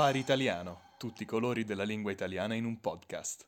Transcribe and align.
Safari 0.00 0.18
Italiano, 0.18 0.80
tutti 0.96 1.24
i 1.24 1.26
colori 1.26 1.66
della 1.66 1.82
lingua 1.82 2.10
italiana 2.10 2.54
in 2.54 2.64
un 2.64 2.80
podcast. 2.80 3.44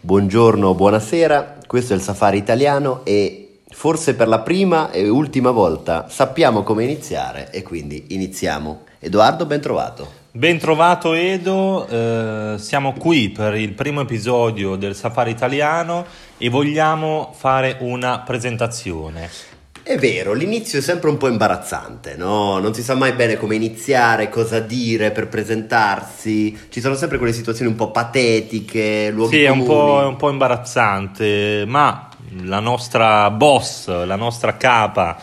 Buongiorno, 0.00 0.74
buonasera, 0.74 1.60
questo 1.66 1.94
è 1.94 1.96
il 1.96 2.02
Safari 2.02 2.36
Italiano 2.36 3.06
e 3.06 3.60
forse 3.70 4.14
per 4.14 4.28
la 4.28 4.40
prima 4.40 4.90
e 4.90 5.08
ultima 5.08 5.50
volta 5.50 6.10
sappiamo 6.10 6.62
come 6.62 6.84
iniziare 6.84 7.50
e 7.52 7.62
quindi 7.62 8.08
iniziamo. 8.08 8.84
Edoardo, 8.98 9.46
ben 9.46 9.62
trovato. 9.62 10.12
Ben 10.30 10.58
trovato 10.58 11.14
Edo, 11.14 11.86
eh, 11.88 12.56
siamo 12.58 12.92
qui 12.92 13.30
per 13.30 13.54
il 13.54 13.72
primo 13.72 14.02
episodio 14.02 14.76
del 14.76 14.94
Safari 14.94 15.30
Italiano 15.30 16.04
e 16.36 16.50
vogliamo 16.50 17.32
fare 17.34 17.78
una 17.80 18.20
presentazione. 18.20 19.51
È 19.84 19.96
vero, 19.98 20.32
l'inizio 20.32 20.78
è 20.78 20.82
sempre 20.82 21.10
un 21.10 21.16
po' 21.16 21.26
imbarazzante, 21.26 22.14
no? 22.14 22.60
Non 22.60 22.72
si 22.72 22.84
sa 22.84 22.94
mai 22.94 23.14
bene 23.14 23.36
come 23.36 23.56
iniziare, 23.56 24.28
cosa 24.28 24.60
dire 24.60 25.10
per 25.10 25.26
presentarsi. 25.26 26.56
Ci 26.68 26.80
sono 26.80 26.94
sempre 26.94 27.18
quelle 27.18 27.32
situazioni 27.32 27.68
un 27.68 27.76
po' 27.76 27.90
patetiche, 27.90 29.10
luoghi 29.10 29.38
Sì, 29.38 29.42
è 29.42 29.50
un, 29.50 29.64
po', 29.64 30.00
è 30.00 30.04
un 30.04 30.14
po' 30.14 30.30
imbarazzante, 30.30 31.64
ma 31.66 32.08
la 32.44 32.60
nostra 32.60 33.28
boss, 33.30 33.88
la 33.88 34.14
nostra 34.14 34.56
capa 34.56 35.18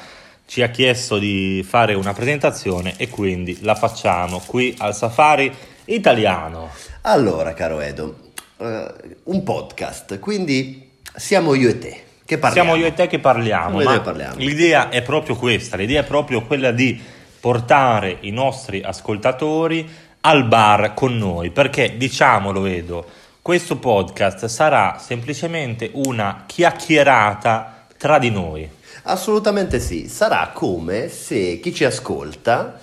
ci 0.46 0.62
ha 0.62 0.70
chiesto 0.70 1.18
di 1.18 1.66
fare 1.66 1.94
una 1.94 2.12
presentazione 2.12 2.96
e 2.98 3.08
quindi 3.08 3.60
la 3.62 3.76
facciamo 3.76 4.42
qui 4.46 4.76
al 4.80 4.94
Safari 4.94 5.54
Italiano. 5.86 6.70
Allora, 7.04 7.54
caro 7.54 7.80
Edo, 7.80 8.32
eh, 8.58 8.94
un 9.24 9.42
podcast, 9.44 10.20
quindi 10.20 10.90
siamo 11.16 11.54
io 11.54 11.70
e 11.70 11.78
te. 11.80 12.04
Che 12.30 12.38
parliamo? 12.38 12.70
Siamo 12.70 12.84
io 12.84 12.92
e 12.92 12.94
te 12.94 13.08
che 13.08 13.18
parliamo, 13.18 13.82
ma 13.82 14.02
parliamo. 14.02 14.36
l'idea 14.38 14.90
è 14.90 15.02
proprio 15.02 15.36
questa, 15.36 15.78
l'idea 15.78 16.02
è 16.02 16.04
proprio 16.04 16.44
quella 16.44 16.70
di 16.70 17.02
portare 17.40 18.18
i 18.20 18.30
nostri 18.30 18.84
ascoltatori 18.84 19.90
al 20.22 20.46
bar 20.46 20.94
con 20.94 21.18
noi, 21.18 21.50
perché 21.50 21.98
diciamolo 21.98 22.68
Edo, 22.68 23.04
questo 23.42 23.78
podcast 23.78 24.46
sarà 24.46 25.00
semplicemente 25.00 25.90
una 25.94 26.44
chiacchierata 26.46 27.88
tra 27.98 28.20
di 28.20 28.30
noi. 28.30 28.70
Assolutamente 29.06 29.80
sì, 29.80 30.08
sarà 30.08 30.52
come 30.54 31.10
se 31.10 31.60
chi 31.60 31.74
ci 31.74 31.84
ascolta 31.84 32.80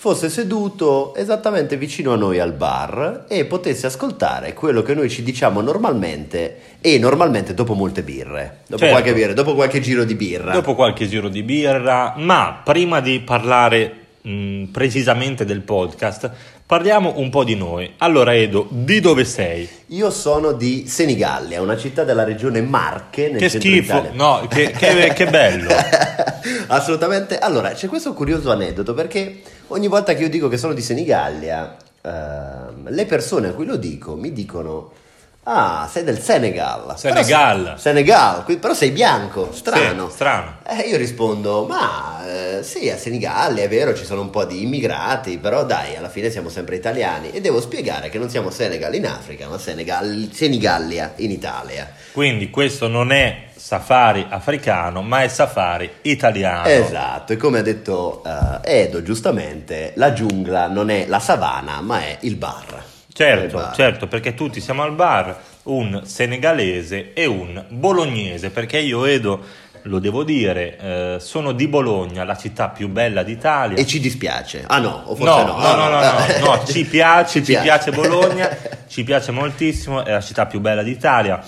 fosse 0.00 0.30
seduto 0.30 1.12
esattamente 1.16 1.76
vicino 1.76 2.12
a 2.12 2.16
noi 2.16 2.38
al 2.38 2.52
bar 2.52 3.24
e 3.28 3.46
potesse 3.46 3.86
ascoltare 3.86 4.52
quello 4.52 4.80
che 4.82 4.94
noi 4.94 5.10
ci 5.10 5.24
diciamo 5.24 5.60
normalmente 5.60 6.76
e 6.80 6.98
normalmente 7.00 7.52
dopo 7.52 7.74
molte 7.74 8.02
birre, 8.04 8.58
dopo 8.68 8.78
Certo. 8.82 8.94
qualche 8.94 9.12
birra, 9.12 9.32
dopo 9.32 9.56
qualche 9.56 9.80
giro 9.80 10.04
di 10.04 10.14
birra. 10.14 10.52
Dopo 10.52 10.76
qualche 10.76 11.08
giro 11.08 11.28
di 11.28 11.42
birra, 11.42 12.14
ma 12.16 12.60
prima 12.62 13.00
di 13.00 13.18
parlare 13.18 13.92
mh, 14.22 14.64
precisamente 14.66 15.44
del 15.44 15.62
podcast, 15.62 16.30
parliamo 16.64 17.14
un 17.16 17.28
po' 17.28 17.42
di 17.42 17.56
noi. 17.56 17.94
Allora 17.98 18.36
Edo, 18.36 18.68
di 18.70 19.00
dove 19.00 19.24
sei? 19.24 19.68
Io 19.88 20.10
sono 20.12 20.52
di 20.52 20.86
Senigallia, 20.86 21.60
una 21.60 21.76
città 21.76 22.04
della 22.04 22.22
regione 22.22 22.60
Marche 22.62 23.30
nel 23.30 23.40
Che 23.40 23.48
schifo, 23.48 24.10
no, 24.12 24.46
che, 24.48 24.70
che- 24.70 25.12
che 25.12 25.26
bello. 25.26 25.70
Assolutamente. 26.68 27.36
Allora, 27.38 27.70
c'è 27.72 27.88
questo 27.88 28.12
curioso 28.12 28.52
aneddoto 28.52 28.94
perché 28.94 29.40
ogni 29.68 29.88
volta 29.88 30.14
che 30.14 30.22
io 30.22 30.28
dico 30.28 30.48
che 30.48 30.56
sono 30.56 30.72
di 30.72 30.82
Senigallia, 30.82 31.76
ehm, 32.02 32.90
le 32.90 33.06
persone 33.06 33.48
a 33.48 33.52
cui 33.52 33.66
lo 33.66 33.76
dico 33.76 34.14
mi 34.14 34.32
dicono: 34.32 34.92
Ah, 35.50 35.88
sei 35.90 36.04
del 36.04 36.20
Senegal. 36.20 36.92
Senegal. 36.98 37.62
Però, 37.62 37.76
Senegal, 37.78 38.44
qui- 38.44 38.58
però 38.58 38.74
sei 38.74 38.90
bianco, 38.90 39.50
strano. 39.54 40.08
Sì, 40.08 40.14
strano. 40.14 40.58
Eh, 40.62 40.86
io 40.86 40.98
rispondo: 40.98 41.64
Ma 41.64 42.22
eh, 42.26 42.62
sì, 42.62 42.90
a 42.90 42.98
Senigallia 42.98 43.62
è 43.64 43.68
vero, 43.68 43.94
ci 43.94 44.04
sono 44.04 44.20
un 44.20 44.28
po' 44.28 44.44
di 44.44 44.62
immigrati, 44.62 45.38
però 45.38 45.64
dai, 45.64 45.96
alla 45.96 46.10
fine 46.10 46.28
siamo 46.28 46.50
sempre 46.50 46.76
italiani. 46.76 47.30
E 47.30 47.40
devo 47.40 47.62
spiegare 47.62 48.10
che 48.10 48.18
non 48.18 48.28
siamo 48.28 48.50
Senegal 48.50 48.94
in 48.94 49.06
Africa, 49.06 49.48
ma 49.48 49.56
Senegal, 49.56 50.28
Senigallia 50.34 51.14
in 51.16 51.30
Italia. 51.30 51.90
Quindi 52.12 52.50
questo 52.50 52.86
non 52.86 53.10
è 53.10 53.46
safari 53.56 54.26
africano, 54.28 55.00
ma 55.00 55.22
è 55.22 55.28
safari 55.28 55.90
italiano. 56.02 56.68
Esatto, 56.68 57.32
e 57.32 57.38
come 57.38 57.60
ha 57.60 57.62
detto 57.62 58.22
eh, 58.22 58.80
Edo 58.82 59.02
giustamente, 59.02 59.92
la 59.96 60.12
giungla 60.12 60.66
non 60.68 60.90
è 60.90 61.06
la 61.06 61.20
savana, 61.20 61.80
ma 61.80 62.00
è 62.00 62.18
il 62.20 62.36
bar. 62.36 62.96
Certo, 63.18 63.72
certo, 63.74 64.06
perché 64.06 64.34
tutti 64.34 64.60
siamo 64.60 64.84
al 64.84 64.92
bar, 64.92 65.36
un 65.64 66.02
senegalese 66.04 67.14
e 67.14 67.26
un 67.26 67.64
bolognese, 67.66 68.50
perché 68.50 68.78
io 68.78 69.04
Edo, 69.06 69.40
lo 69.82 69.98
devo 69.98 70.22
dire, 70.22 70.78
eh, 70.78 71.16
sono 71.18 71.50
di 71.50 71.66
Bologna, 71.66 72.22
la 72.22 72.36
città 72.36 72.68
più 72.68 72.86
bella 72.86 73.24
d'Italia. 73.24 73.76
E 73.76 73.84
ci 73.86 73.98
dispiace. 73.98 74.62
Ah 74.68 74.78
no, 74.78 75.02
o 75.06 75.16
No, 75.16 75.16
forse 75.16 75.44
no, 75.44 75.58
no. 75.58 75.58
no, 75.58 75.88
no, 75.88 76.00
no, 76.00 76.54
no, 76.54 76.62
ci 76.70 76.84
piace, 76.84 77.42
ci 77.42 77.58
piace 77.60 77.90
Bologna, 77.90 78.18
Bologna. 78.28 78.56
ci 78.86 79.02
piace 79.02 79.32
moltissimo, 79.32 80.04
è 80.04 80.12
la 80.12 80.20
città 80.20 80.46
più 80.46 80.60
bella 80.60 80.84
d'Italia, 80.84 81.42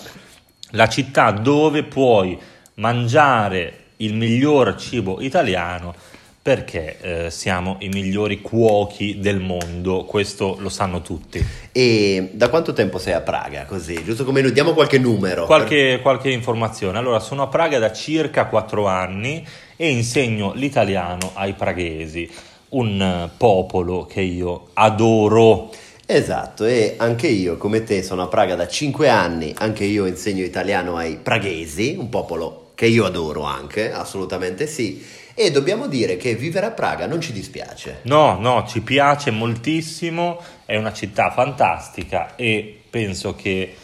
la 0.70 0.88
città 0.88 1.31
dove 1.31 1.84
puoi 1.84 2.37
mangiare 2.75 3.75
il 3.98 4.14
miglior 4.14 4.75
cibo 4.75 5.20
italiano 5.20 5.94
perché 6.42 6.96
eh, 7.00 7.30
siamo 7.30 7.76
i 7.80 7.88
migliori 7.88 8.40
cuochi 8.40 9.18
del 9.18 9.40
mondo, 9.40 10.04
questo 10.04 10.56
lo 10.58 10.70
sanno 10.70 11.02
tutti. 11.02 11.44
E 11.70 12.30
da 12.32 12.48
quanto 12.48 12.72
tempo 12.72 12.96
sei 12.98 13.12
a 13.12 13.20
Praga? 13.20 13.66
Così, 13.66 14.02
giusto 14.04 14.24
come 14.24 14.40
noi 14.40 14.52
diamo 14.52 14.72
qualche 14.72 14.98
numero. 14.98 15.44
Qualche, 15.44 15.98
qualche 16.00 16.30
informazione, 16.30 16.96
allora 16.96 17.20
sono 17.20 17.42
a 17.42 17.48
Praga 17.48 17.78
da 17.78 17.92
circa 17.92 18.46
4 18.46 18.86
anni 18.86 19.46
e 19.76 19.90
insegno 19.90 20.52
l'italiano 20.54 21.32
ai 21.34 21.52
praghesi, 21.52 22.30
un 22.70 23.00
eh, 23.00 23.30
popolo 23.36 24.06
che 24.06 24.22
io 24.22 24.68
adoro. 24.72 25.70
Esatto, 26.06 26.64
e 26.64 26.94
anche 26.96 27.28
io, 27.28 27.58
come 27.58 27.84
te, 27.84 28.02
sono 28.02 28.22
a 28.22 28.28
Praga 28.28 28.54
da 28.54 28.66
5 28.66 29.08
anni, 29.10 29.54
anche 29.58 29.84
io 29.84 30.06
insegno 30.06 30.42
italiano 30.42 30.96
ai 30.96 31.18
praghesi, 31.22 31.96
un 31.98 32.08
popolo 32.08 32.59
che 32.80 32.86
io 32.86 33.04
adoro 33.04 33.42
anche, 33.42 33.92
assolutamente 33.92 34.66
sì. 34.66 35.04
E 35.34 35.50
dobbiamo 35.50 35.86
dire 35.86 36.16
che 36.16 36.34
vivere 36.34 36.64
a 36.64 36.70
Praga 36.70 37.06
non 37.06 37.20
ci 37.20 37.30
dispiace. 37.30 37.98
No, 38.04 38.38
no, 38.41 38.64
ci 38.66 38.80
piace 38.80 39.30
moltissimo, 39.30 40.41
è 40.64 40.78
una 40.78 40.94
città 40.94 41.30
fantastica 41.30 42.36
e 42.36 42.80
penso 42.88 43.34
che 43.34 43.74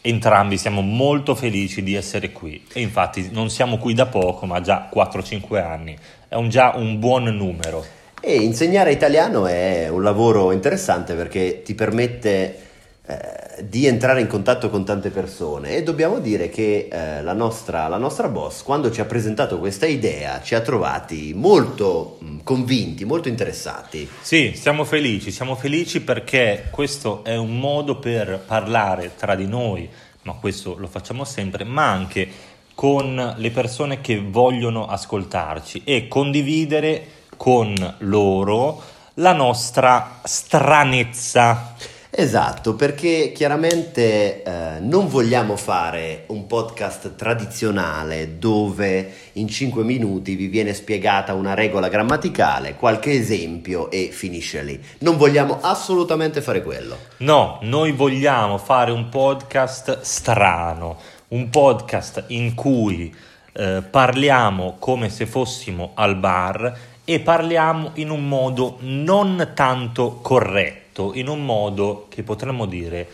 entrambi 0.00 0.58
siamo 0.58 0.80
molto 0.80 1.36
felici 1.36 1.84
di 1.84 1.94
essere 1.94 2.32
qui. 2.32 2.64
E 2.72 2.80
infatti 2.80 3.28
non 3.30 3.50
siamo 3.50 3.78
qui 3.78 3.94
da 3.94 4.06
poco, 4.06 4.46
ma 4.46 4.60
già 4.60 4.88
4-5 4.92 5.62
anni. 5.62 5.96
È 6.26 6.34
un- 6.34 6.48
già 6.48 6.72
un 6.74 6.98
buon 6.98 7.26
numero. 7.26 7.86
E 8.20 8.34
insegnare 8.34 8.90
italiano 8.90 9.46
è 9.46 9.86
un 9.88 10.02
lavoro 10.02 10.50
interessante 10.50 11.14
perché 11.14 11.62
ti 11.62 11.76
permette 11.76 12.69
eh, 13.10 13.64
di 13.64 13.86
entrare 13.86 14.20
in 14.20 14.28
contatto 14.28 14.70
con 14.70 14.84
tante 14.84 15.10
persone 15.10 15.74
e 15.74 15.82
dobbiamo 15.82 16.20
dire 16.20 16.48
che 16.48 16.88
eh, 16.90 17.22
la, 17.22 17.32
nostra, 17.32 17.88
la 17.88 17.96
nostra 17.96 18.28
boss 18.28 18.62
quando 18.62 18.92
ci 18.92 19.00
ha 19.00 19.04
presentato 19.04 19.58
questa 19.58 19.86
idea 19.86 20.40
ci 20.42 20.54
ha 20.54 20.60
trovati 20.60 21.32
molto 21.34 22.18
mh, 22.20 22.36
convinti, 22.44 23.04
molto 23.04 23.28
interessati. 23.28 24.08
Sì, 24.20 24.52
siamo 24.54 24.84
felici, 24.84 25.32
siamo 25.32 25.56
felici 25.56 26.00
perché 26.02 26.68
questo 26.70 27.24
è 27.24 27.34
un 27.36 27.58
modo 27.58 27.96
per 27.96 28.44
parlare 28.46 29.10
tra 29.16 29.34
di 29.34 29.46
noi, 29.46 29.88
ma 30.22 30.34
questo 30.34 30.76
lo 30.78 30.86
facciamo 30.86 31.24
sempre, 31.24 31.64
ma 31.64 31.90
anche 31.90 32.28
con 32.76 33.34
le 33.36 33.50
persone 33.50 34.00
che 34.00 34.20
vogliono 34.24 34.86
ascoltarci 34.86 35.82
e 35.84 36.06
condividere 36.06 37.06
con 37.36 37.74
loro 37.98 38.80
la 39.14 39.32
nostra 39.32 40.20
stranezza. 40.22 41.74
Esatto, 42.12 42.74
perché 42.74 43.30
chiaramente 43.32 44.42
eh, 44.42 44.80
non 44.80 45.06
vogliamo 45.06 45.54
fare 45.56 46.24
un 46.26 46.48
podcast 46.48 47.14
tradizionale 47.14 48.36
dove 48.36 49.12
in 49.34 49.46
5 49.46 49.84
minuti 49.84 50.34
vi 50.34 50.48
viene 50.48 50.74
spiegata 50.74 51.34
una 51.34 51.54
regola 51.54 51.88
grammaticale, 51.88 52.74
qualche 52.74 53.12
esempio 53.12 53.92
e 53.92 54.08
finisce 54.10 54.62
lì. 54.64 54.82
Non 54.98 55.16
vogliamo 55.16 55.58
assolutamente 55.60 56.42
fare 56.42 56.64
quello. 56.64 56.98
No, 57.18 57.60
noi 57.62 57.92
vogliamo 57.92 58.58
fare 58.58 58.90
un 58.90 59.08
podcast 59.08 60.00
strano, 60.00 60.98
un 61.28 61.48
podcast 61.48 62.24
in 62.28 62.54
cui 62.54 63.14
eh, 63.52 63.82
parliamo 63.88 64.76
come 64.80 65.10
se 65.10 65.26
fossimo 65.26 65.92
al 65.94 66.16
bar 66.16 66.76
e 67.04 67.20
parliamo 67.20 67.90
in 67.94 68.10
un 68.10 68.28
modo 68.28 68.78
non 68.80 69.50
tanto 69.54 70.18
corretto, 70.22 70.79
in 71.14 71.28
un 71.28 71.44
modo 71.44 72.06
che 72.08 72.22
potremmo 72.22 72.66
dire 72.66 73.08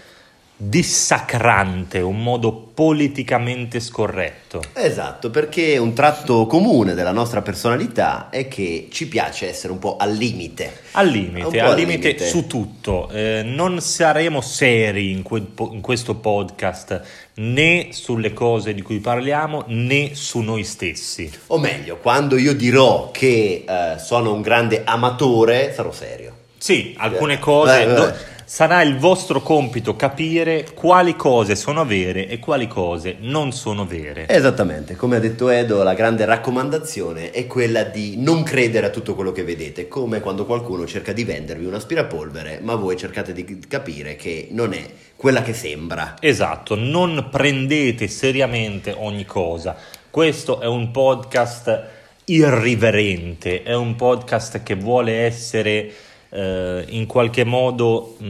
dissacrante, 0.58 2.00
un 2.00 2.22
modo 2.22 2.52
politicamente 2.52 3.78
scorretto. 3.78 4.62
Esatto, 4.72 5.28
perché 5.28 5.76
un 5.76 5.92
tratto 5.92 6.46
comune 6.46 6.94
della 6.94 7.12
nostra 7.12 7.42
personalità 7.42 8.30
è 8.30 8.48
che 8.48 8.88
ci 8.90 9.06
piace 9.06 9.48
essere 9.48 9.74
un 9.74 9.78
po' 9.78 9.98
al 9.98 10.14
limite. 10.14 10.84
Al 10.92 11.08
limite, 11.08 11.60
al 11.60 11.74
limite 11.74 12.08
limite. 12.08 12.26
su 12.26 12.46
tutto. 12.46 13.10
Eh, 13.10 13.42
non 13.44 13.80
saremo 13.82 14.40
seri 14.40 15.10
in, 15.10 15.22
quel 15.22 15.42
po- 15.42 15.70
in 15.72 15.82
questo 15.82 16.14
podcast 16.14 17.02
né 17.34 17.88
sulle 17.90 18.32
cose 18.32 18.72
di 18.72 18.80
cui 18.80 18.98
parliamo 18.98 19.64
né 19.66 20.14
su 20.14 20.38
noi 20.38 20.64
stessi. 20.64 21.30
O 21.48 21.58
meglio, 21.58 21.98
quando 21.98 22.38
io 22.38 22.54
dirò 22.54 23.10
che 23.10 23.64
eh, 23.68 23.98
sono 23.98 24.32
un 24.32 24.40
grande 24.40 24.82
amatore, 24.86 25.74
sarò 25.74 25.92
serio. 25.92 26.35
Sì, 26.66 26.96
alcune 26.98 27.38
cose... 27.38 27.82
Eh, 27.82 27.86
do- 27.86 27.94
vabbè. 27.94 28.16
sarà 28.44 28.82
il 28.82 28.98
vostro 28.98 29.40
compito 29.40 29.94
capire 29.94 30.66
quali 30.74 31.14
cose 31.14 31.54
sono 31.54 31.84
vere 31.84 32.26
e 32.26 32.40
quali 32.40 32.66
cose 32.66 33.18
non 33.20 33.52
sono 33.52 33.86
vere. 33.86 34.26
Esattamente, 34.26 34.96
come 34.96 35.14
ha 35.14 35.20
detto 35.20 35.48
Edo, 35.48 35.84
la 35.84 35.94
grande 35.94 36.24
raccomandazione 36.24 37.30
è 37.30 37.46
quella 37.46 37.84
di 37.84 38.16
non 38.18 38.42
credere 38.42 38.86
a 38.86 38.90
tutto 38.90 39.14
quello 39.14 39.30
che 39.30 39.44
vedete, 39.44 39.86
come 39.86 40.18
quando 40.18 40.44
qualcuno 40.44 40.88
cerca 40.88 41.12
di 41.12 41.22
vendervi 41.22 41.66
un 41.66 41.74
aspirapolvere, 41.74 42.58
ma 42.60 42.74
voi 42.74 42.96
cercate 42.96 43.32
di 43.32 43.60
capire 43.68 44.16
che 44.16 44.48
non 44.50 44.72
è 44.72 44.84
quella 45.14 45.42
che 45.42 45.54
sembra. 45.54 46.16
Esatto, 46.18 46.74
non 46.74 47.28
prendete 47.30 48.08
seriamente 48.08 48.92
ogni 48.92 49.24
cosa. 49.24 49.76
Questo 50.10 50.58
è 50.58 50.66
un 50.66 50.90
podcast 50.90 51.84
irriverente, 52.24 53.62
è 53.62 53.72
un 53.72 53.94
podcast 53.94 54.64
che 54.64 54.74
vuole 54.74 55.12
essere 55.24 55.92
eh, 56.30 56.84
in 56.88 57.06
qualche 57.06 57.44
modo 57.44 58.16
mh, 58.18 58.24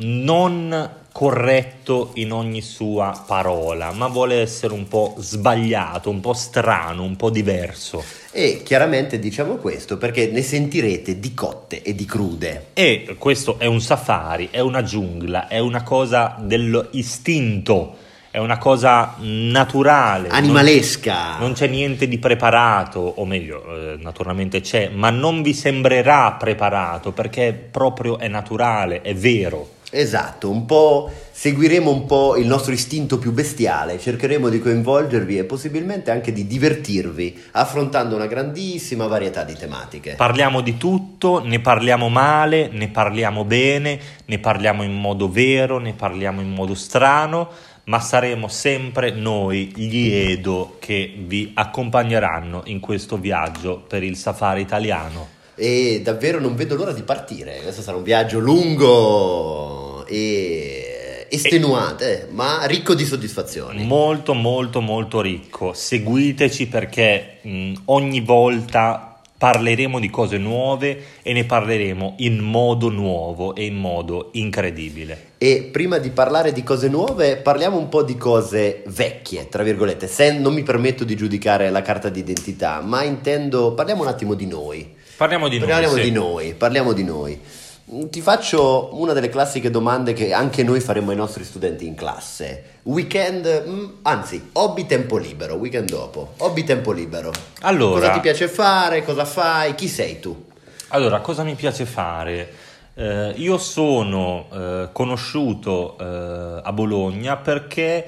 non 0.00 0.90
corretto 1.16 2.10
in 2.16 2.30
ogni 2.30 2.60
sua 2.60 3.24
parola, 3.26 3.90
ma 3.92 4.06
vuole 4.06 4.42
essere 4.42 4.74
un 4.74 4.86
po' 4.86 5.14
sbagliato, 5.16 6.10
un 6.10 6.20
po' 6.20 6.34
strano, 6.34 7.04
un 7.04 7.16
po' 7.16 7.30
diverso. 7.30 8.04
E 8.32 8.60
chiaramente 8.62 9.18
diciamo 9.18 9.56
questo 9.56 9.96
perché 9.96 10.26
ne 10.30 10.42
sentirete 10.42 11.18
di 11.18 11.32
cotte 11.32 11.80
e 11.80 11.94
di 11.94 12.04
crude. 12.04 12.66
E 12.74 13.16
questo 13.18 13.58
è 13.58 13.64
un 13.64 13.80
safari, 13.80 14.48
è 14.50 14.60
una 14.60 14.82
giungla, 14.82 15.48
è 15.48 15.58
una 15.58 15.82
cosa 15.82 16.36
dell'istinto, 16.38 17.96
è 18.36 18.38
una 18.38 18.58
cosa 18.58 19.14
naturale. 19.20 20.28
Animalesca. 20.28 21.30
Non, 21.30 21.40
non 21.40 21.52
c'è 21.54 21.68
niente 21.68 22.06
di 22.06 22.18
preparato, 22.18 23.00
o 23.00 23.24
meglio, 23.24 23.64
eh, 23.64 23.96
naturalmente 23.98 24.60
c'è, 24.60 24.90
ma 24.90 25.08
non 25.08 25.40
vi 25.40 25.54
sembrerà 25.54 26.32
preparato 26.32 27.12
perché 27.12 27.54
proprio 27.54 28.18
è 28.18 28.28
naturale, 28.28 29.00
è 29.00 29.14
vero. 29.14 29.70
Esatto, 29.90 30.50
un 30.50 30.66
po' 30.66 31.10
seguiremo 31.30 31.90
un 31.90 32.04
po' 32.04 32.36
il 32.36 32.46
nostro 32.46 32.74
istinto 32.74 33.18
più 33.18 33.32
bestiale, 33.32 33.98
cercheremo 33.98 34.50
di 34.50 34.58
coinvolgervi 34.58 35.38
e 35.38 35.44
possibilmente 35.44 36.10
anche 36.10 36.30
di 36.30 36.46
divertirvi 36.46 37.44
affrontando 37.52 38.16
una 38.16 38.26
grandissima 38.26 39.06
varietà 39.06 39.44
di 39.44 39.54
tematiche. 39.54 40.14
Parliamo 40.14 40.60
di 40.60 40.76
tutto, 40.76 41.42
ne 41.42 41.60
parliamo 41.60 42.10
male, 42.10 42.68
ne 42.70 42.88
parliamo 42.88 43.44
bene, 43.44 43.98
ne 44.26 44.38
parliamo 44.38 44.82
in 44.82 44.92
modo 44.92 45.30
vero, 45.30 45.78
ne 45.78 45.94
parliamo 45.94 46.42
in 46.42 46.50
modo 46.50 46.74
strano, 46.74 47.48
ma 47.86 48.00
saremo 48.00 48.48
sempre 48.48 49.12
noi, 49.12 49.72
gli 49.74 50.08
Edo, 50.08 50.76
che 50.78 51.14
vi 51.16 51.52
accompagneranno 51.54 52.62
in 52.66 52.80
questo 52.80 53.16
viaggio 53.16 53.84
per 53.86 54.02
il 54.02 54.16
safari 54.16 54.60
italiano. 54.60 55.34
E 55.54 56.00
davvero 56.02 56.40
non 56.40 56.56
vedo 56.56 56.74
l'ora 56.74 56.92
di 56.92 57.02
partire. 57.02 57.60
Questo 57.62 57.82
sarà 57.82 57.96
un 57.96 58.02
viaggio 58.02 58.40
lungo 58.40 60.04
e 60.06 61.26
estenuante, 61.30 62.28
ma 62.30 62.64
ricco 62.66 62.94
di 62.94 63.04
soddisfazioni. 63.04 63.84
Molto 63.84 64.34
molto 64.34 64.80
molto 64.80 65.20
ricco. 65.20 65.72
Seguiteci 65.72 66.66
perché 66.66 67.38
mh, 67.42 67.72
ogni 67.86 68.20
volta 68.20 69.15
parleremo 69.38 70.00
di 70.00 70.08
cose 70.08 70.38
nuove 70.38 71.02
e 71.22 71.32
ne 71.32 71.44
parleremo 71.44 72.14
in 72.18 72.38
modo 72.38 72.88
nuovo 72.88 73.54
e 73.54 73.64
in 73.64 73.76
modo 73.76 74.30
incredibile. 74.32 75.34
E 75.38 75.68
prima 75.70 75.98
di 75.98 76.10
parlare 76.10 76.52
di 76.52 76.62
cose 76.62 76.88
nuove, 76.88 77.36
parliamo 77.36 77.76
un 77.76 77.88
po' 77.88 78.02
di 78.02 78.16
cose 78.16 78.82
vecchie, 78.86 79.48
tra 79.48 79.62
virgolette. 79.62 80.06
Se 80.06 80.32
non 80.32 80.54
mi 80.54 80.62
permetto 80.62 81.04
di 81.04 81.14
giudicare 81.14 81.70
la 81.70 81.82
carta 81.82 82.08
d'identità, 82.08 82.80
ma 82.80 83.02
intendo 83.02 83.72
parliamo 83.74 84.02
un 84.02 84.08
attimo 84.08 84.34
di 84.34 84.46
noi. 84.46 84.94
Parliamo 85.16 85.48
di 85.48 85.58
noi. 85.58 85.68
Parliamo 85.68 85.94
sì. 85.94 86.02
di 86.02 86.10
noi, 86.10 86.54
parliamo 86.54 86.92
di 86.92 87.04
noi. 87.04 87.40
Ti 87.88 88.20
faccio 88.20 88.88
una 88.94 89.12
delle 89.12 89.28
classiche 89.28 89.70
domande 89.70 90.12
che 90.12 90.32
anche 90.32 90.64
noi 90.64 90.80
faremo 90.80 91.10
ai 91.12 91.16
nostri 91.16 91.44
studenti 91.44 91.86
in 91.86 91.94
classe. 91.94 92.80
Weekend, 92.82 93.64
mm, 93.64 93.84
anzi, 94.02 94.48
hobby 94.54 94.86
tempo 94.86 95.16
libero, 95.18 95.54
weekend 95.54 95.88
dopo. 95.88 96.32
Hobby 96.38 96.64
tempo 96.64 96.90
libero. 96.90 97.30
Allora- 97.60 98.00
Cosa 98.00 98.12
ti 98.14 98.20
piace 98.20 98.48
fare? 98.48 99.04
Cosa 99.04 99.24
fai? 99.24 99.76
Chi 99.76 99.86
sei 99.86 100.18
tu? 100.18 100.46
Allora, 100.88 101.20
cosa 101.20 101.44
mi 101.44 101.54
piace 101.54 101.86
fare? 101.86 102.52
Eh, 102.94 103.34
io 103.36 103.56
sono 103.56 104.46
eh, 104.52 104.88
conosciuto 104.90 105.96
eh, 106.00 106.60
a 106.64 106.72
Bologna 106.72 107.36
perché 107.36 108.04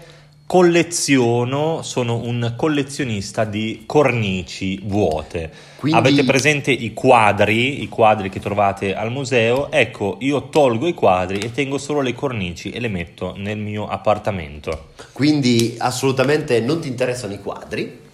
colleziono, 0.48 1.82
sono 1.82 2.16
un 2.24 2.54
collezionista 2.56 3.44
di 3.44 3.82
cornici 3.84 4.80
vuote. 4.82 5.50
Quindi- 5.76 5.98
Avete 5.98 6.24
presente 6.24 6.70
i 6.70 6.94
quadri, 6.94 7.82
i 7.82 7.88
quadri 7.90 8.30
che 8.30 8.40
trovate 8.40 8.94
al 8.94 9.10
museo? 9.10 9.70
Ecco, 9.70 10.16
io 10.20 10.48
tolgo 10.48 10.86
i 10.86 10.94
quadri 10.94 11.38
e 11.38 11.52
tengo 11.52 11.76
solo 11.76 12.00
le 12.00 12.14
cornici 12.14 12.70
e 12.70 12.80
le 12.80 12.88
metto 12.88 13.34
nel 13.36 13.58
mio 13.58 13.86
appartamento. 13.88 14.92
Quindi 15.12 15.74
assolutamente 15.76 16.60
non 16.60 16.80
ti 16.80 16.88
interessano 16.88 17.34
i 17.34 17.40
quadri, 17.40 18.06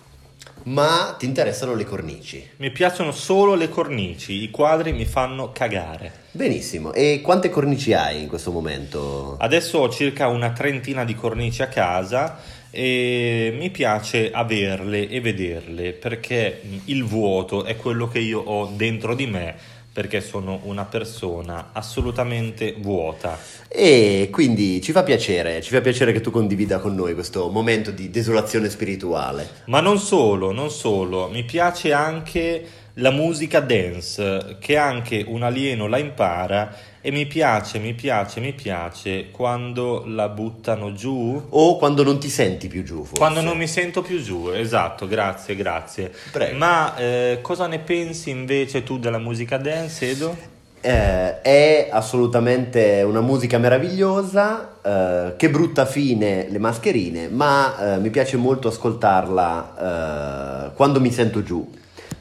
ma 0.65 1.15
ti 1.19 1.27
interessano 1.27 1.75
le 1.75 1.85
cornici. 1.85 2.47
Mi 2.57 2.71
piacciono 2.71 3.13
solo 3.13 3.55
le 3.55 3.69
cornici, 3.69 4.43
i 4.43 4.51
quadri 4.51 4.93
mi 4.93 5.05
fanno 5.05 5.53
cagare. 5.53 6.23
Benissimo. 6.31 6.93
E 6.93 7.21
quante 7.23 7.51
cornici 7.51 7.93
hai 7.93 8.23
in 8.23 8.29
questo 8.29 8.51
momento? 8.51 9.37
Adesso 9.39 9.79
ho 9.79 9.89
circa 9.89 10.29
una 10.29 10.53
trentina 10.53 11.05
di 11.05 11.15
cornici 11.15 11.63
a 11.63 11.69
casa 11.69 12.39
e 12.71 13.55
mi 13.57 13.71
piace 13.71 14.33
averle 14.33 15.09
e 15.09 15.21
vederle 15.21 15.93
perché 15.93 16.61
il 16.87 17.05
vuoto 17.05 17.65
è 17.65 17.77
quello 17.77 18.09
che 18.09 18.19
io 18.19 18.41
ho 18.41 18.67
dentro 18.75 19.15
di 19.15 19.27
me 19.27 19.55
perché 19.95 20.21
sono 20.21 20.59
una 20.65 20.87
persona 20.87 21.71
assolutamente 21.71 22.75
vuota. 22.77 23.39
E 23.69 24.29
quindi 24.33 24.83
ci 24.83 24.91
fa 24.91 25.05
piacere, 25.05 25.63
ci 25.63 25.71
fa 25.71 25.81
piacere 25.81 26.13
che 26.13 26.21
tu 26.21 26.33
condivida 26.33 26.81
con 26.81 26.97
noi 26.97 27.15
questo 27.15 27.49
momento 27.49 27.93
di 27.93 28.11
desolazione 28.11 28.69
spirituale. 28.69 29.49
Ma 29.67 29.79
non 29.79 30.01
solo, 30.01 30.51
non 30.51 30.73
solo, 30.73 31.29
mi 31.29 31.45
piace 31.45 31.93
anche 31.93 32.67
la 32.95 33.11
musica 33.11 33.61
dance 33.61 34.57
che 34.61 34.77
anche 34.77 35.25
un 35.27 35.43
alieno 35.43 35.89
la 35.89 35.99
impara 35.99 36.73
e 37.01 37.11
mi 37.11 37.27
piace, 37.27 37.79
mi 37.79 37.93
piace, 37.93 38.41
mi 38.41 38.53
piace 38.53 39.31
quando 39.31 40.05
la 40.07 40.29
buttano 40.29 40.93
giù. 40.93 41.43
O 41.51 41.77
quando 41.77 42.03
non 42.03 42.19
ti 42.19 42.29
senti 42.29 42.69
più 42.69 42.83
giù, 42.83 42.99
forse. 42.99 43.17
Quando 43.17 43.43
non 43.43 43.59
mi 43.59 43.67
sento 43.67 44.01
più 44.01 44.23
giù, 44.23 44.49
esatto, 44.49 45.07
grazie, 45.07 45.55
grazie. 45.55 46.13
Prego. 46.33 46.57
Ma 46.57 46.97
eh, 46.97 47.39
cosa 47.43 47.67
ne 47.67 47.81
pensi 47.81 48.31
invece 48.31 48.85
tu 48.85 48.99
della 48.99 49.19
musica 49.19 49.59
dance, 49.59 50.09
Edo? 50.09 50.53
Eh, 50.81 51.41
è 51.41 51.89
assolutamente 51.91 53.03
una 53.03 53.21
musica 53.21 53.59
meravigliosa, 53.59 54.77
eh, 54.83 55.35
che 55.37 55.51
brutta 55.51 55.87
fine 55.87 56.47
le 56.49 56.59
mascherine, 56.59 57.29
ma 57.29 57.95
eh, 57.95 57.99
mi 57.99 58.11
piace 58.11 58.37
molto 58.37 58.69
ascoltarla 58.69 60.71
eh, 60.71 60.75
quando 60.75 61.01
mi 61.01 61.11
sento 61.11 61.43
giù, 61.43 61.69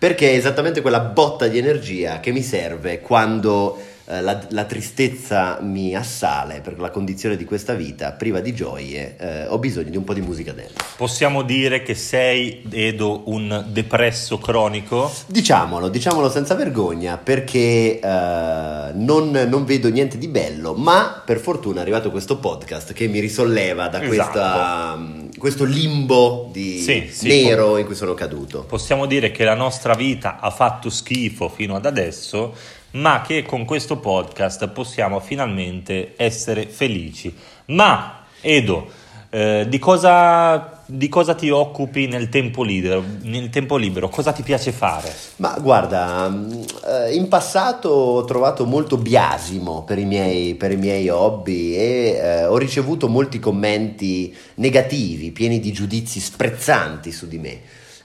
perché 0.04 0.32
è 0.32 0.36
esattamente 0.36 0.82
quella 0.82 1.00
botta 1.00 1.48
di 1.48 1.58
energia 1.58 2.20
che 2.20 2.34
mi 2.34 2.42
serve 2.42 3.00
quando 3.00 3.78
eh, 4.06 4.22
la, 4.22 4.46
la 4.50 4.66
tristezza 4.66 5.60
mi 5.62 5.96
assale 5.96 6.60
per 6.62 6.78
la 6.80 6.90
condizione 6.90 7.38
di 7.38 7.46
questa 7.46 7.74
vita, 7.74 8.12
priva 8.12 8.42
di 8.42 8.54
gioie, 8.54 9.16
eh, 9.18 9.48
ho 9.48 9.58
bisogno 9.60 9.90
di 9.90 9.98
un 9.98 10.04
po' 10.04 10.14
di 10.14 10.22
musica 10.22 10.52
dance. 10.52 10.74
Possiamo 10.98 11.42
dire 11.42 11.84
che 11.84 11.96
sei, 11.96 12.64
Edo, 12.70 13.24
un 13.26 13.66
depresso 13.70 14.38
cronico? 14.40 15.12
Diciamolo, 15.28 15.88
diciamolo 15.88 16.30
senza 16.30 16.54
vergogna 16.56 17.18
perché 17.18 18.00
eh, 18.00 18.92
non, 18.94 19.32
non 19.32 19.66
vedo 19.66 19.88
niente 19.90 20.18
di 20.18 20.28
bello, 20.28 20.74
ma 20.74 21.22
per 21.26 21.40
fortuna 21.40 21.80
è 21.80 21.82
arrivato 21.82 22.12
questo 22.12 22.38
podcast 22.38 22.92
che 22.94 23.08
mi 23.08 23.20
risolleva 23.20 23.88
da 23.88 24.02
Esatto. 24.04 24.08
questa, 24.32 24.96
mm, 24.98 25.30
questo 25.38 25.64
limbo 25.64 26.50
di 26.52 26.80
Sì, 26.80 27.08
sì, 27.10 27.44
nero 27.44 27.78
in 27.78 27.86
cui 27.86 27.96
sono 27.96 28.14
caduto. 28.14 28.64
Possiamo 28.64 29.06
dire 29.06 29.32
che 29.32 29.44
la 29.46 29.56
nostra 29.56 29.94
vita 29.94 30.40
ha 30.40 30.50
fatto 30.50 30.90
schifo 30.90 31.48
fino 31.50 31.76
ad 31.76 31.86
adesso, 31.86 32.54
ma 32.94 33.22
che 33.22 33.44
con 33.44 33.66
questo 33.66 33.98
podcast 33.98 34.68
possiamo 34.70 35.20
finalmente 35.20 36.14
essere 36.18 36.68
felici. 36.68 37.34
Ma, 37.66 38.26
Edo, 38.42 38.88
eh, 39.30 39.66
di, 39.68 39.80
cosa, 39.80 40.84
di 40.86 41.10
cosa 41.10 41.34
ti 41.34 41.50
occupi 41.50 42.06
nel 42.06 42.30
tempo 42.30 42.62
libero? 42.62 43.04
Nel 43.22 43.50
tempo 43.50 43.78
libero, 43.78 44.10
cosa 44.10 44.32
ti 44.32 44.44
piace 44.44 44.72
fare? 44.72 45.12
Ma 45.38 45.58
guarda, 45.60 46.30
mm, 46.30 46.52
eh, 46.86 47.16
in 47.16 47.28
passato 47.30 47.90
ho 47.90 48.26
trovato 48.26 48.66
molto 48.66 48.98
biasimo 48.98 49.84
per 49.84 49.98
i 49.98 50.06
miei, 50.06 50.54
per 50.54 50.72
i 50.72 50.78
miei 50.78 51.10
hobby 51.10 51.74
e 51.74 52.20
eh, 52.22 52.46
ho 52.46 52.58
ricevuto 52.58 53.08
molti 53.08 53.40
commenti 53.40 54.36
negativi, 54.56 55.32
pieni 55.32 55.60
di 55.60 55.72
giudizi 55.72 56.20
sprezzanti 56.20 57.12
su 57.12 57.28
di 57.28 57.40
me. 57.40 57.62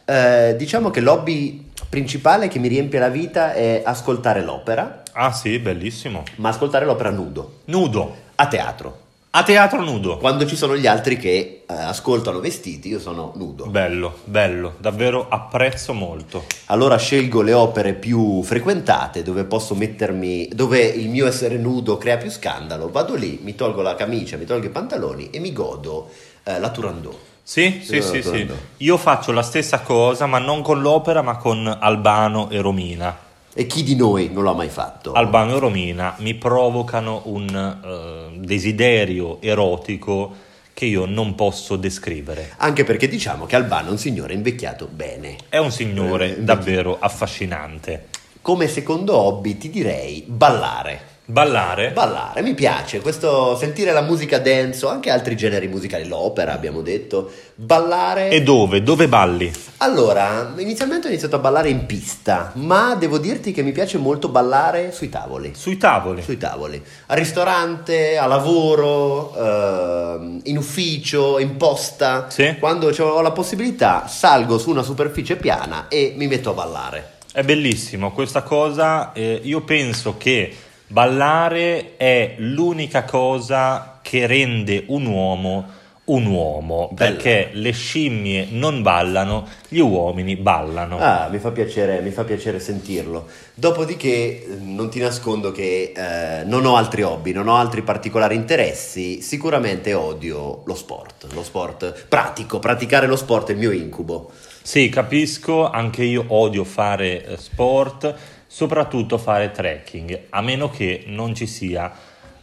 Eh, 0.06 0.56
diciamo 0.56 0.88
che 0.88 1.00
l'hobby 1.00 1.67
principale 1.88 2.48
che 2.48 2.58
mi 2.58 2.68
riempie 2.68 2.98
la 2.98 3.08
vita 3.08 3.52
è 3.54 3.82
ascoltare 3.84 4.42
l'opera, 4.42 5.02
Ah 5.12 5.32
sì, 5.32 5.58
bellissimo. 5.58 6.22
ma 6.36 6.50
ascoltare 6.50 6.84
l'opera 6.84 7.10
nudo, 7.10 7.60
Nudo. 7.66 8.14
a 8.36 8.46
teatro. 8.46 9.06
A 9.30 9.42
teatro 9.42 9.82
nudo. 9.82 10.16
Quando 10.16 10.46
ci 10.46 10.56
sono 10.56 10.74
gli 10.76 10.86
altri 10.86 11.18
che 11.18 11.64
eh, 11.68 11.72
ascoltano 11.74 12.40
vestiti, 12.40 12.88
io 12.88 12.98
sono 12.98 13.32
nudo. 13.36 13.66
Bello, 13.66 14.18
bello, 14.24 14.74
davvero 14.78 15.26
apprezzo 15.28 15.92
molto. 15.92 16.44
Allora 16.66 16.96
scelgo 16.96 17.42
le 17.42 17.52
opere 17.52 17.92
più 17.92 18.42
frequentate, 18.42 19.22
dove 19.22 19.44
posso 19.44 19.74
mettermi, 19.74 20.48
dove 20.54 20.80
il 20.80 21.08
mio 21.10 21.26
essere 21.26 21.56
nudo 21.58 21.98
crea 21.98 22.16
più 22.16 22.30
scandalo. 22.30 22.88
Vado 22.90 23.14
lì, 23.14 23.38
mi 23.42 23.54
tolgo 23.54 23.82
la 23.82 23.94
camicia, 23.96 24.38
mi 24.38 24.46
tolgo 24.46 24.66
i 24.66 24.70
pantaloni 24.70 25.28
e 25.30 25.38
mi 25.40 25.52
godo 25.52 26.08
eh, 26.44 26.58
la 26.58 26.70
Turandot. 26.70 27.18
Sì, 27.48 27.80
sì, 27.82 28.02
sì, 28.02 28.20
sì. 28.20 28.46
Io 28.76 28.98
faccio 28.98 29.32
la 29.32 29.40
stessa 29.40 29.80
cosa, 29.80 30.26
ma 30.26 30.38
non 30.38 30.60
con 30.60 30.82
l'opera, 30.82 31.22
ma 31.22 31.38
con 31.38 31.66
Albano 31.66 32.50
e 32.50 32.60
Romina. 32.60 33.16
E 33.54 33.64
chi 33.66 33.82
di 33.82 33.96
noi 33.96 34.28
non 34.30 34.44
l'ha 34.44 34.52
mai 34.52 34.68
fatto? 34.68 35.12
Albano 35.12 35.56
e 35.56 35.58
Romina 35.58 36.14
mi 36.18 36.34
provocano 36.34 37.22
un 37.24 37.48
eh, 37.48 38.38
desiderio 38.38 39.40
erotico 39.40 40.30
che 40.74 40.84
io 40.84 41.06
non 41.06 41.34
posso 41.34 41.76
descrivere. 41.76 42.52
Anche 42.58 42.84
perché 42.84 43.08
diciamo 43.08 43.46
che 43.46 43.56
Albano 43.56 43.88
è 43.88 43.92
un 43.92 43.98
signore 43.98 44.34
invecchiato 44.34 44.86
bene. 44.86 45.38
È 45.48 45.56
un 45.56 45.72
signore 45.72 46.36
Eh, 46.36 46.42
davvero 46.42 46.98
affascinante. 47.00 48.08
Come 48.42 48.68
secondo 48.68 49.16
hobby 49.16 49.56
ti 49.56 49.70
direi 49.70 50.22
ballare. 50.26 51.16
Ballare? 51.30 51.90
Ballare, 51.90 52.40
mi 52.40 52.54
piace 52.54 53.02
questo 53.02 53.54
sentire 53.54 53.92
la 53.92 54.00
musica 54.00 54.38
dance 54.38 54.86
o 54.86 54.88
anche 54.88 55.10
altri 55.10 55.36
generi 55.36 55.68
musicali, 55.68 56.08
l'opera 56.08 56.54
abbiamo 56.54 56.80
detto, 56.80 57.30
ballare. 57.54 58.30
e 58.30 58.42
dove? 58.42 58.82
Dove 58.82 59.08
balli? 59.08 59.52
Allora, 59.76 60.54
inizialmente 60.56 61.06
ho 61.06 61.10
iniziato 61.10 61.36
a 61.36 61.40
ballare 61.40 61.68
in 61.68 61.84
pista, 61.84 62.52
ma 62.54 62.94
devo 62.94 63.18
dirti 63.18 63.52
che 63.52 63.60
mi 63.60 63.72
piace 63.72 63.98
molto 63.98 64.30
ballare 64.30 64.90
sui 64.90 65.10
tavoli. 65.10 65.52
Sui 65.54 65.76
tavoli. 65.76 66.22
Sui 66.22 66.38
tavoli, 66.38 66.82
al 67.08 67.18
ristorante, 67.18 68.16
a 68.16 68.24
lavoro, 68.24 69.34
ehm, 69.36 70.40
in 70.44 70.56
ufficio, 70.56 71.38
in 71.38 71.58
posta. 71.58 72.30
Sì. 72.30 72.56
Quando 72.58 72.88
ho 72.88 73.20
la 73.20 73.32
possibilità, 73.32 74.06
salgo 74.08 74.56
su 74.56 74.70
una 74.70 74.82
superficie 74.82 75.36
piana 75.36 75.88
e 75.88 76.14
mi 76.16 76.26
metto 76.26 76.48
a 76.48 76.54
ballare. 76.54 77.10
È 77.30 77.42
bellissimo 77.42 78.12
questa 78.12 78.40
cosa. 78.40 79.12
eh, 79.12 79.38
io 79.44 79.60
penso 79.60 80.14
che 80.16 80.56
ballare 80.88 81.96
è 81.96 82.34
l'unica 82.38 83.04
cosa 83.04 84.00
che 84.02 84.26
rende 84.26 84.84
un 84.88 85.06
uomo 85.06 85.76
un 86.08 86.26
uomo, 86.26 86.88
Bella. 86.92 87.10
perché 87.10 87.50
le 87.52 87.70
scimmie 87.72 88.48
non 88.50 88.82
ballano, 88.82 89.46
gli 89.68 89.78
uomini 89.78 90.36
ballano. 90.36 90.98
Ah, 90.98 91.28
mi 91.30 91.38
fa 91.38 91.50
piacere, 91.50 92.00
mi 92.00 92.10
fa 92.10 92.24
piacere 92.24 92.60
sentirlo. 92.60 93.26
Dopodiché 93.54 94.08
eh, 94.08 94.46
non 94.60 94.88
ti 94.88 95.00
nascondo 95.00 95.52
che 95.52 95.92
eh, 95.94 96.44
non 96.44 96.64
ho 96.64 96.76
altri 96.76 97.02
hobby, 97.02 97.32
non 97.32 97.48
ho 97.48 97.56
altri 97.56 97.82
particolari 97.82 98.34
interessi. 98.34 99.20
Sicuramente 99.20 99.92
odio 99.92 100.62
lo 100.64 100.74
sport, 100.74 101.26
lo 101.32 101.42
sport 101.42 102.06
pratico, 102.08 102.58
praticare 102.58 103.06
lo 103.06 103.16
sport 103.16 103.50
è 103.50 103.52
il 103.52 103.58
mio 103.58 103.70
incubo. 103.70 104.30
Sì, 104.62 104.88
capisco, 104.88 105.68
anche 105.68 106.04
io 106.04 106.24
odio 106.28 106.64
fare 106.64 107.24
eh, 107.24 107.36
sport, 107.36 108.14
soprattutto 108.48 109.18
fare 109.18 109.52
trekking, 109.52 110.20
a 110.30 110.40
meno 110.40 110.70
che 110.70 111.04
non 111.06 111.34
ci 111.34 111.46
sia 111.46 111.92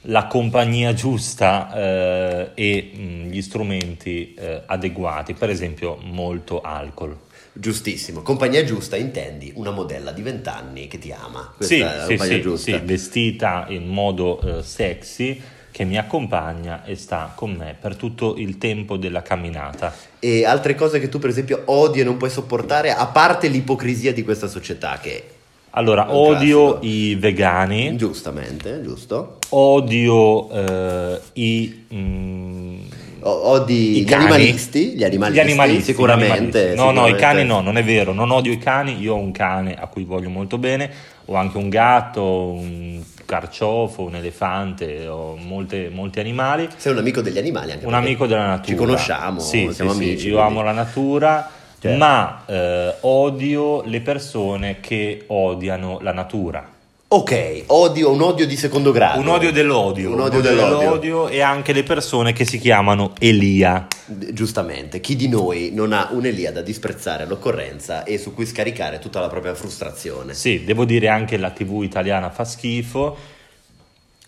la 0.08 0.28
compagnia 0.28 0.94
giusta 0.94 1.74
eh, 1.76 2.52
e 2.54 2.92
mh, 2.94 3.30
gli 3.30 3.42
strumenti 3.42 4.36
eh, 4.36 4.62
adeguati, 4.68 5.34
per 5.34 5.50
esempio 5.50 5.98
molto 6.02 6.62
alcol. 6.62 7.18
Giustissimo, 7.52 8.22
compagnia 8.22 8.64
giusta 8.64 8.98
intendi 8.98 9.52
una 9.56 9.72
modella 9.72 10.12
di 10.12 10.22
20 10.22 10.50
anni 10.50 10.88
che 10.88 11.00
ti 11.00 11.12
ama. 11.12 11.54
Questa 11.58 11.74
Sì, 11.74 11.82
è 11.82 11.84
la 11.84 12.02
sì, 12.04 12.08
compagnia 12.10 12.36
sì, 12.36 12.42
giusta. 12.42 12.78
sì, 12.78 12.82
vestita 12.86 13.66
in 13.70 13.88
modo 13.88 14.42
eh, 14.60 14.62
sexy 14.64 15.42
che 15.72 15.84
mi 15.86 15.98
accompagna 15.98 16.86
e 16.86 16.96
sta 16.96 17.34
con 17.36 17.52
me 17.54 17.76
per 17.80 17.96
tutto 17.96 18.36
il 18.38 18.58
tempo 18.58 18.96
della 18.96 19.22
camminata. 19.22 19.94
E 20.20 20.46
altre 20.46 20.76
cose 20.76 21.00
che 21.00 21.10
tu 21.10 21.18
per 21.18 21.30
esempio 21.30 21.64
odi 21.66 22.00
e 22.00 22.04
non 22.04 22.18
puoi 22.18 22.30
sopportare, 22.30 22.92
a 22.92 23.08
parte 23.08 23.48
l'ipocrisia 23.48 24.14
di 24.14 24.24
questa 24.24 24.48
società 24.48 25.00
che 25.02 25.24
Allora, 25.78 26.04
un 26.10 26.16
odio 26.32 26.64
classico. 26.80 26.86
i 26.86 27.16
vegani, 27.16 27.98
giustamente, 27.98 28.82
giusto? 28.82 29.40
odio 29.50 30.50
eh, 30.50 31.20
i... 31.34 31.86
mm, 31.94 32.80
Odi 33.28 34.04
gli 34.06 34.14
animalisti, 34.14 34.90
gli 34.96 35.04
animalisti, 35.04 35.42
Gli 35.42 35.50
animalisti, 35.50 35.84
sicuramente. 35.84 36.60
gli 36.60 36.62
animalisti. 36.62 36.76
No, 36.78 36.84
no, 36.92 37.08
i 37.08 37.12
sicuramente. 37.12 37.18
cani 37.20 37.44
no, 37.46 37.60
non 37.62 37.78
è 37.78 37.84
vero, 37.84 38.14
non 38.14 38.30
odio 38.32 38.52
i 38.54 38.58
cani, 38.60 39.00
io 39.02 39.16
ho 39.16 39.18
un 39.18 39.32
cane 39.32 39.74
a 39.76 39.88
cui 39.88 40.04
voglio 40.06 40.30
molto 40.30 40.58
bene, 40.60 40.90
ho 41.26 41.34
anche 41.36 41.58
un 41.58 41.68
gatto, 41.70 42.24
un 42.24 43.02
carciofo, 43.26 44.04
un 44.04 44.16
elefante, 44.16 45.08
ho 45.08 45.36
molte- 45.38 45.90
molti 45.92 46.20
animali. 46.20 46.70
Sei 46.78 46.92
un 46.94 47.00
amico 47.00 47.22
degli 47.22 47.40
animali 47.40 47.72
anche 47.72 47.86
Un 47.86 47.96
amico 47.96 48.28
della 48.28 48.46
natura. 48.46 48.68
Ci 48.68 48.76
conosciamo, 48.76 49.40
Sì, 49.40 49.70
siamo 49.74 49.92
sì, 49.92 49.98
sì, 49.98 50.04
amici. 50.06 50.28
io 50.28 50.36
quindi- 50.36 50.52
amo 50.54 50.62
la 50.62 50.72
natura, 50.72 51.50
Certo. 51.86 51.98
ma 51.98 52.44
eh, 52.46 52.96
odio 53.02 53.82
le 53.84 54.02
persone 54.02 54.80
che 54.80 55.24
odiano 55.28 56.00
la 56.02 56.12
natura. 56.14 56.74
Ok, 57.08 57.64
odio, 57.68 58.12
un 58.12 58.22
odio 58.22 58.48
di 58.48 58.58
secondo 58.58 58.92
grado. 58.92 59.20
Un 59.20 59.28
odio 59.28 59.52
dell'odio, 59.52 60.12
Un 60.12 60.20
odio 60.22 60.42
dell'odio. 60.42 60.78
dell'odio 60.80 61.28
e 61.28 61.40
anche 61.40 61.72
le 61.72 61.84
persone 61.84 62.34
che 62.34 62.46
si 62.46 62.58
chiamano 62.58 63.14
Elia. 63.20 63.86
Giustamente, 64.06 65.00
chi 65.00 65.16
di 65.16 65.28
noi 65.30 65.70
non 65.72 65.94
ha 65.94 66.10
un'Elia 66.12 66.52
da 66.52 66.62
disprezzare 66.62 67.24
all'occorrenza 67.24 68.04
e 68.04 68.18
su 68.18 68.34
cui 68.34 68.46
scaricare 68.48 68.98
tutta 69.00 69.20
la 69.20 69.28
propria 69.28 69.54
frustrazione? 69.54 70.34
Sì, 70.34 70.64
devo 70.64 70.84
dire 70.84 71.08
anche 71.08 71.38
la 71.38 71.52
TV 71.52 71.84
italiana 71.84 72.32
fa 72.32 72.44
schifo. 72.44 73.16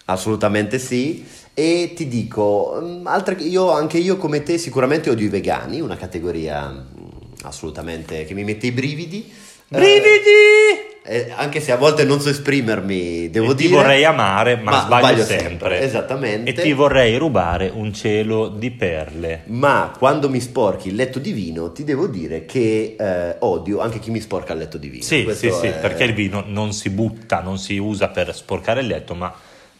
Assolutamente 0.05 0.79
sì. 0.79 1.25
E 1.53 1.93
ti 1.95 2.07
dico, 2.07 2.79
mm, 2.81 3.07
altre- 3.07 3.41
io, 3.41 3.71
anche 3.71 3.97
io 3.97 4.17
come 4.17 4.43
te 4.43 4.57
sicuramente 4.59 5.09
odio 5.09 5.25
i 5.25 5.29
vegani, 5.29 5.81
una 5.81 5.97
categoria 5.97 6.69
mm, 6.69 7.06
assolutamente 7.43 8.25
che 8.25 8.33
mi 8.33 8.43
mette 8.43 8.67
i 8.67 8.71
brividi. 8.71 9.31
Brividi! 9.69 10.95
Eh, 11.09 11.31
anche 11.33 11.61
se 11.61 11.71
a 11.71 11.77
volte 11.77 12.03
non 12.03 12.19
so 12.19 12.27
esprimermi, 12.29 13.29
devo 13.29 13.51
e 13.51 13.55
ti 13.55 13.67
dire. 13.67 13.75
vorrei 13.77 14.03
amare, 14.03 14.57
ma, 14.57 14.81
sbaglio, 14.81 15.23
sempre. 15.23 15.79
Esattamente. 15.79 16.49
E 16.49 16.53
ti 16.53 16.73
vorrei 16.73 17.15
rubare 17.17 17.71
un 17.73 17.93
cielo 17.93 18.49
di 18.49 18.71
perle. 18.71 19.43
Ma 19.45 19.93
quando 19.97 20.29
mi 20.29 20.41
sporchi 20.41 20.89
il 20.89 20.95
letto 20.95 21.19
di 21.19 21.31
vino, 21.31 21.71
ti 21.71 21.85
devo 21.85 22.07
dire 22.07 22.45
che 22.45 22.97
eh, 22.99 23.35
odio 23.39 23.79
anche 23.79 23.99
chi 23.99 24.11
mi 24.11 24.19
sporca 24.19 24.51
il 24.51 24.59
letto 24.59 24.77
di 24.77 24.89
vino. 24.89 25.03
Sì, 25.03 25.23
Questo 25.23 25.49
sì, 25.53 25.59
sì, 25.59 25.67
è- 25.67 25.79
perché 25.79 26.03
il 26.03 26.13
vino 26.13 26.43
non 26.45 26.73
si 26.73 26.89
butta, 26.89 27.39
non 27.41 27.57
si 27.57 27.77
usa 27.77 28.09
per 28.09 28.35
sporcare 28.35 28.81
il 28.81 28.87
letto, 28.87 29.15
ma 29.15 29.33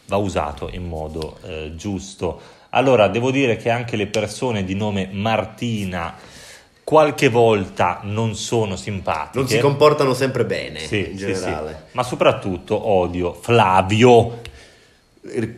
va 0.06 0.16
usato 0.16 0.70
in 0.72 0.86
modo 0.86 1.38
eh, 1.46 1.72
giusto. 1.76 2.40
Allora, 2.70 3.08
devo 3.08 3.30
dire 3.30 3.56
che 3.56 3.68
anche 3.68 3.96
le 3.96 4.06
persone 4.06 4.64
di 4.64 4.74
nome 4.74 5.08
Martina 5.12 6.14
qualche 6.88 7.28
volta 7.28 8.00
non 8.04 8.34
sono 8.34 8.74
simpatiche. 8.74 9.38
non 9.38 9.46
si 9.46 9.58
comportano 9.58 10.14
sempre 10.14 10.46
bene 10.46 10.78
Sì, 10.78 11.10
in 11.10 11.18
sì, 11.18 11.26
sì. 11.26 11.32
generale. 11.34 11.84
Ma 11.92 12.02
soprattutto 12.02 12.88
odio 12.88 13.34
Flavio. 13.34 14.40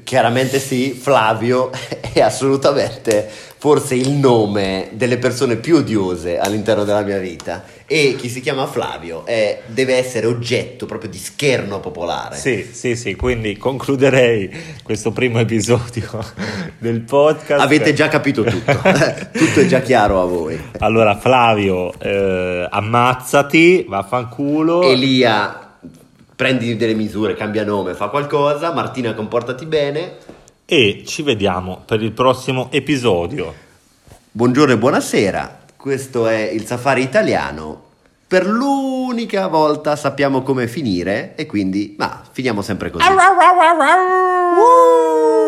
Chiaramente 0.04 0.58
sì, 0.58 0.92
Flavio 0.92 1.70
è 2.12 2.20
assolutamente 2.20 3.28
forse 3.60 3.94
il 3.94 4.08
nome 4.10 4.88
delle 4.92 5.18
persone 5.18 5.56
più 5.56 5.76
odiose 5.76 6.38
all'interno 6.38 6.82
della 6.84 7.02
mia 7.02 7.18
vita 7.18 7.62
e 7.86 8.16
chi 8.18 8.30
si 8.30 8.40
chiama 8.40 8.66
Flavio 8.66 9.26
è- 9.26 9.60
deve 9.66 9.96
essere 9.96 10.26
oggetto 10.26 10.86
proprio 10.86 11.10
di 11.10 11.18
scherno 11.18 11.78
popolare. 11.78 12.36
Sì, 12.36 12.68
sì, 12.72 12.96
sì, 12.96 13.14
quindi 13.14 13.58
concluderei 13.58 14.50
questo 14.82 15.10
primo 15.12 15.38
episodio 15.40 16.08
del 16.78 17.02
podcast. 17.02 17.60
Avete 17.60 17.92
già 17.92 18.08
capito 18.08 18.42
tutto, 18.42 18.72
tutto 19.30 19.60
è 19.60 19.66
già 19.66 19.82
chiaro 19.82 20.22
a 20.22 20.24
voi. 20.24 20.58
Allora, 20.78 21.16
Flavio, 21.18 21.92
eh, 22.00 22.66
ammazzati, 22.70 23.84
vaffanculo. 23.86 24.82
Elia, 24.82 25.69
prendi 26.40 26.74
delle 26.74 26.94
misure, 26.94 27.34
cambia 27.34 27.64
nome, 27.64 27.92
fa 27.92 28.08
qualcosa. 28.08 28.72
Martina, 28.72 29.12
comportati 29.12 29.66
bene. 29.66 30.16
E 30.64 31.02
ci 31.06 31.20
vediamo 31.20 31.82
per 31.84 32.02
il 32.02 32.12
prossimo 32.12 32.68
episodio. 32.70 33.52
Buongiorno 34.30 34.72
e 34.72 34.78
buonasera. 34.78 35.58
Questo 35.76 36.26
è 36.26 36.38
il 36.38 36.64
safari 36.64 37.02
italiano. 37.02 37.88
Per 38.26 38.46
l'unica 38.46 39.48
volta 39.48 39.96
sappiamo 39.96 40.40
come 40.40 40.66
finire 40.66 41.34
e 41.34 41.44
quindi, 41.44 41.94
ma 41.98 42.22
finiamo 42.30 42.62
sempre 42.62 42.90
così. 42.90 43.04
Woo! 44.56 45.39